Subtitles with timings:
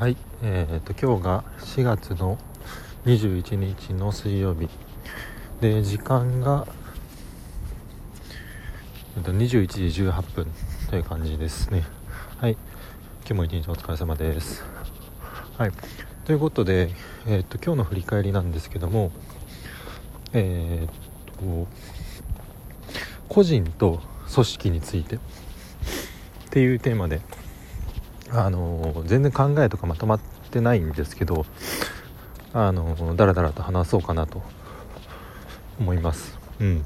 [0.00, 2.38] はい、えー、と今日が4月の
[3.04, 4.70] 21日の水曜日。
[5.60, 6.66] で時間が
[9.18, 10.46] えっと21時18分
[10.88, 11.84] という感じですね。
[12.38, 14.64] はい今日も一日お疲れ様です。
[15.58, 15.70] はい
[16.24, 16.88] ということで、
[17.26, 19.12] えー、と今日の振り返りなんですけども
[20.32, 21.68] えー、と
[23.28, 24.00] 個人と
[24.32, 25.18] 組織についてっ
[26.48, 27.20] ていうテーマで
[28.32, 31.46] あの全然考えとかまとまってないんですけど
[32.52, 34.42] あのだらだらと話そうかなと
[35.78, 36.38] 思います。
[36.60, 36.84] うん。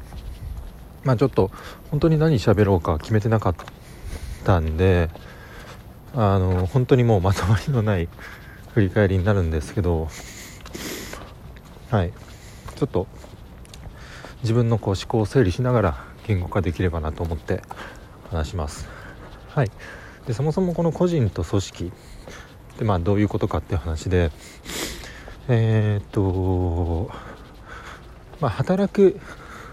[1.05, 1.50] まあちょっと
[1.91, 3.55] 本当に何喋ろうか決めてなかっ
[4.45, 5.10] たんで
[6.14, 8.08] あの本当にもうまとまりのない
[8.72, 10.08] 振り返りになるんですけど
[11.91, 12.12] はい。
[12.77, 13.06] ちょっと
[14.42, 17.62] 自分のこう思考を整理しながら言語化できればなと思って
[18.30, 18.88] 話します。
[19.48, 19.70] はい。
[20.27, 21.92] でそもそもこの個人と組織
[22.74, 24.30] ってまあどういうことかっていう話で
[25.48, 27.11] えー、っと
[28.41, 29.20] まあ働く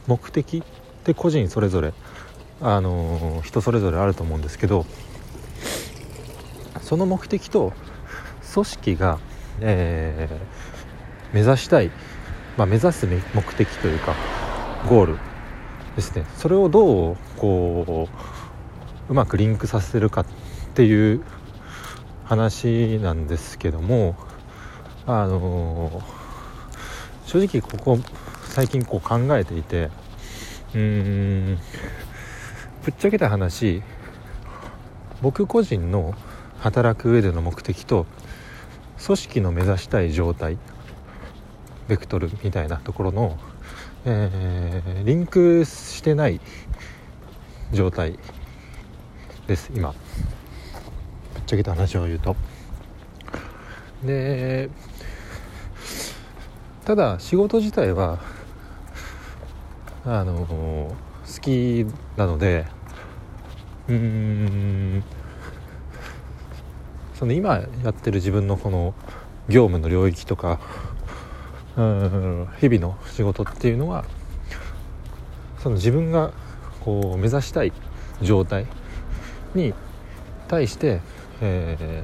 [0.07, 0.63] 目的っ
[1.03, 1.93] て個人それぞれ
[2.61, 4.85] あの人それぞれあると思うんですけど
[6.81, 7.73] その目的と
[8.53, 9.19] 組織が、
[9.61, 11.89] えー、目指したい、
[12.57, 14.15] まあ、目指す目的というか
[14.89, 15.17] ゴール
[15.95, 16.25] ですね。
[16.37, 18.07] それをどうこ
[19.09, 20.25] ううまくリンクさせるかっ
[20.71, 21.21] っていう
[22.23, 24.15] 話なんですけども
[25.05, 26.01] あの
[27.25, 27.99] 正直ここ
[28.45, 29.89] 最近こう考えていて
[30.73, 30.79] うー
[31.55, 31.57] ん
[32.85, 33.83] ぶっちゃけた話
[35.21, 36.15] 僕個人の
[36.59, 38.05] 働く上での目的と
[39.05, 40.57] 組織の目指したい状態
[41.89, 43.37] ベクトルみたいなところの、
[44.05, 46.39] えー、リンクしてない
[47.73, 48.17] 状態
[49.47, 49.93] です今。
[51.51, 52.37] ちゃけた話を言うと。
[54.05, 54.69] で
[56.85, 58.19] ただ仕事自体は
[60.05, 60.95] あの好
[61.41, 61.85] き
[62.15, 62.65] なので
[63.87, 65.03] うん
[67.13, 68.95] その今やってる自分のこの
[69.49, 70.59] 業務の領域とか
[71.75, 74.05] うん日々の仕事っていうのは
[75.59, 76.31] その自分が
[76.79, 77.73] こう目指したい
[78.21, 78.65] 状態
[79.53, 79.73] に
[80.47, 81.01] 対して、
[81.41, 82.03] え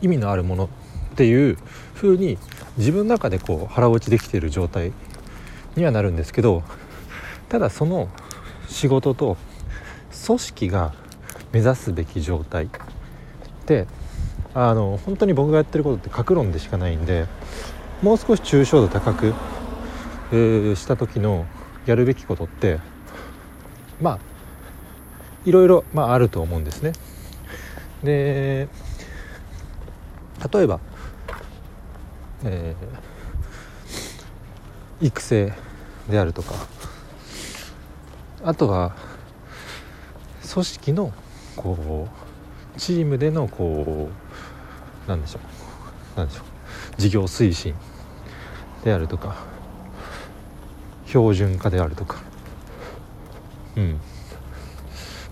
[0.00, 0.68] ー、意味のあるものっ
[1.16, 1.58] ていう
[1.94, 2.38] 風に
[2.76, 4.92] 自分の中でこう腹落ちできている状態
[5.76, 6.62] にはなるんですけど
[7.48, 8.08] ただその
[8.68, 9.36] 仕事と
[10.26, 10.94] 組織が
[11.52, 12.68] 目指すべき状態っ
[13.66, 13.86] て
[14.54, 17.26] あの本当に僕がやってることって格論でしかないんで
[18.02, 19.34] もう少し抽象度高く、
[20.32, 21.46] えー、した時の
[21.86, 22.80] やるべきことって
[24.00, 24.18] まあ
[25.44, 26.92] いろいろ、まあ、あると思うんですね。
[28.04, 28.68] で
[30.52, 30.80] 例えば、
[32.44, 35.52] えー、育成
[36.08, 36.54] であるとか
[38.44, 38.94] あとは
[40.52, 41.12] 組織の
[41.56, 42.08] こ
[42.76, 44.10] うチームでのこ
[45.06, 45.40] うなんでしょ
[46.16, 47.74] うなんでしょう事業推進
[48.84, 49.36] であるとか
[51.06, 52.22] 標準化であるとか。
[53.76, 54.00] うん。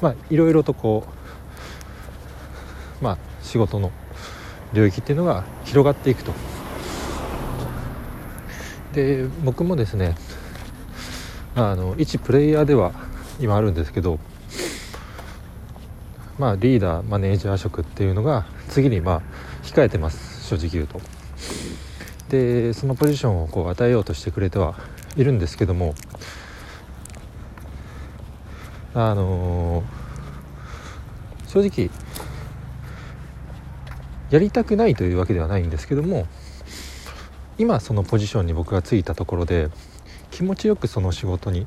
[0.01, 1.22] まあいろいろとこう
[3.03, 3.91] まあ仕事の
[4.73, 6.33] 領域っていうのが広がっていくと。
[8.95, 10.15] で僕もですね
[11.55, 12.93] あの一プレイヤーでは
[13.41, 14.19] 今あるんですけど
[16.39, 19.23] まあリーダーマネージャー職っていうのが次にまあ
[19.63, 20.47] 控えてます。
[20.47, 21.01] 正直言うと。
[22.29, 24.75] でそのポジションをこう与えようとしてくれては
[25.17, 25.95] いるんですけども
[28.95, 31.91] あのー、正直
[34.33, 36.27] やりたくないというわけではないんですけども
[37.59, 39.69] 今そのポジションに僕がついたところで
[40.31, 41.67] 気持ちよくその仕事に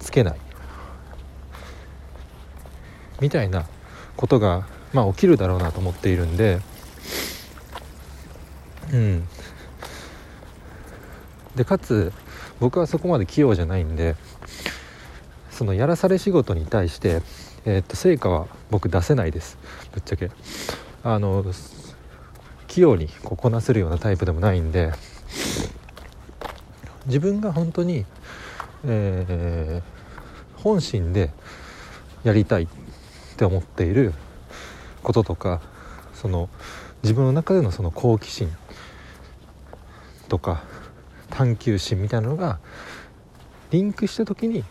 [0.00, 0.36] つけない。
[3.20, 3.64] みたいな
[4.16, 6.58] ことが、まあ、起きるだろうなと思っているんで
[8.92, 9.28] うん。
[11.54, 12.12] でかつ
[12.58, 14.16] 僕はそこまで器用じゃないんで
[15.50, 17.22] そのやらされ仕事に対して、
[17.64, 19.58] えー、っと成果は僕出せないです。
[19.92, 20.30] ぶっちゃけ。
[21.04, 21.44] あの
[22.68, 24.92] 器用にここなせるようなタイプでもないんで
[27.06, 28.06] 自分が本当に、
[28.84, 31.30] えー、本心で
[32.22, 32.68] やりたいっ
[33.36, 34.14] て思っている
[35.02, 35.60] こととか
[36.14, 36.48] その
[37.02, 38.48] 自分の中でのその好奇心
[40.28, 40.62] とか
[41.30, 42.60] 探求心みたいなのが
[43.70, 44.64] リンクした時に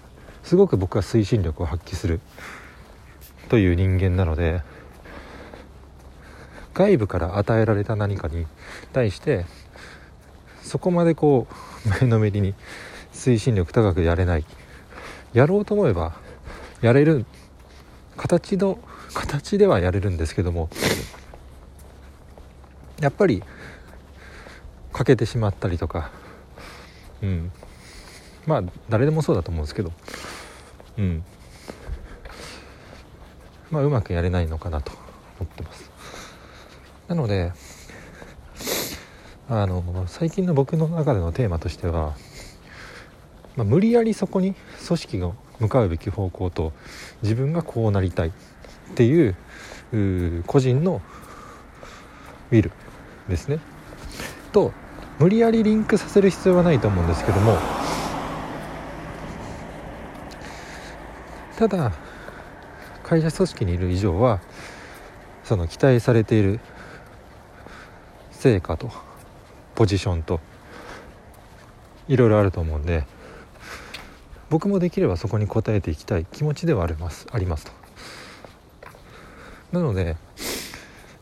[0.44, 2.22] すごく僕は推進力を発揮する
[3.50, 4.62] という人間なので
[6.74, 8.46] 外部から与えられた何かに
[8.94, 9.46] 対して
[10.62, 11.48] そこまでこ
[11.86, 12.54] う前のめりに
[13.14, 14.46] 推進力高くやれない。
[15.34, 16.14] やろうと思えば
[16.82, 17.26] やれる
[18.18, 18.80] 形の
[19.14, 20.70] 形ではやれるんですけども
[23.00, 23.42] やっぱり
[24.92, 26.12] 欠けてしまったりとか
[27.22, 27.52] うん。
[28.46, 29.92] まあ誰でもそうだと思うんですけど
[30.98, 31.24] うん。
[33.70, 34.92] まあうまくやれないのかなと
[35.40, 35.91] 思ってます。
[37.12, 37.52] なので
[39.50, 42.16] あの最近の僕の中でのテーマとしては、
[43.58, 44.56] まあ、無理やりそこに
[44.88, 46.72] 組織が向かうべき方向と
[47.22, 48.32] 自分がこうなりたいっ
[48.96, 49.36] ていう
[50.48, 51.02] 個人の
[52.50, 52.72] ウィル
[53.28, 53.60] ですね。
[54.54, 54.72] と
[55.20, 57.58] 無理やりリンクさせる必要はないと思うんですけども
[61.58, 61.92] ただ
[63.04, 64.40] 会社組織にいる以上は
[65.44, 66.62] その期待されている
[68.42, 68.90] 成果と
[69.76, 70.40] ポジションと
[72.08, 73.06] いろいろあると思うんで
[74.50, 77.72] 僕もできればそこに応えていきたい気持ちではありますありますと。
[79.72, 80.18] なので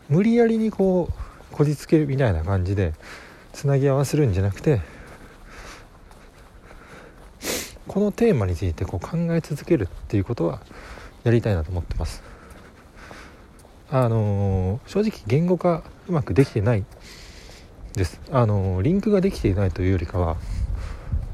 [0.07, 2.93] 無理やりにこうこじつけみたいな感じで
[3.51, 4.79] つなぎ合わせるんじゃなくて
[7.85, 10.61] このテーマについてこう考え続けるっていうことは
[11.25, 12.23] やりたいなと思ってます。
[13.91, 16.85] あのー、正直言語化うまくできてない
[17.99, 18.19] です。
[18.31, 20.37] あの、リンクができていないというよりかは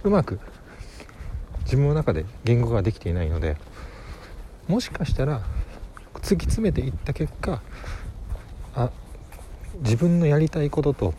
[0.03, 0.39] うまく
[1.63, 3.57] 自分の中で言語ができていないので
[4.67, 5.41] もしかしたら
[6.15, 7.61] 突き詰めていった結果
[8.75, 8.91] あ
[9.79, 11.13] 自分のやりたいことと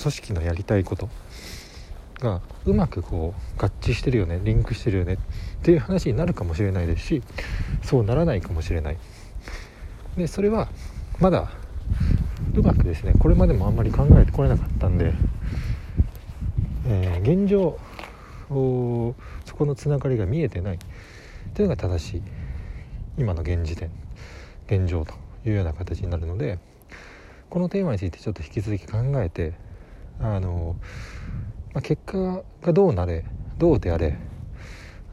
[0.00, 1.08] 組織のやりたいこと
[2.20, 5.18] がうまくこう合致してるよねリンクしてるよねっ
[5.62, 7.22] ていう話になるかもしれないですし
[7.82, 8.98] そうならないかもしれない。
[10.16, 10.68] でそれは
[11.18, 11.50] まだ
[12.54, 15.14] うまくですねこれまでもあんまり考えてこれなかったんで、
[16.86, 17.78] えー、現状
[18.48, 20.78] そこのつながりが見えてない
[21.54, 22.22] というのが正しい
[23.16, 23.90] 今の現時点
[24.66, 25.14] 現状と
[25.46, 26.58] いうような形になるので
[27.48, 29.54] このテーマについてちょっと引き続き考えて
[30.20, 30.76] あの、
[31.74, 33.24] まあ、結果がどうなれ
[33.58, 34.16] どうであれ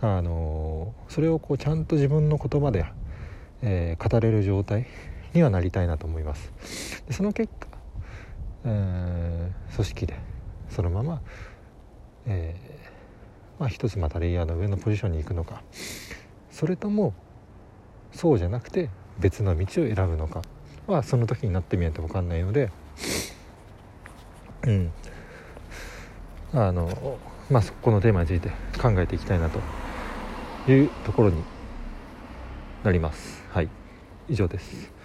[0.02, 2.86] あのそれをこうちゃんと自分の言葉で、
[3.62, 4.86] えー、語れる状態
[5.34, 7.04] にはなりたいなと思います。
[7.08, 7.68] でその結果、
[8.66, 10.16] えー、組織で
[10.70, 11.22] そのまま、
[12.26, 15.62] えー、まあ、一つまたレイヤーの上のポジションに行くのか
[16.52, 17.14] それとも
[18.12, 18.90] そうじゃなくて
[19.20, 20.42] 別の道を選ぶのか
[20.88, 22.72] はその時になってみないと分かんないので
[24.64, 24.92] うん。
[26.54, 28.50] あのまあそこのテーマについて
[28.82, 29.60] 考えていきたいなと
[30.72, 31.44] いうところに
[32.84, 33.44] なります。
[33.52, 33.70] はい。
[34.28, 34.99] 以上です。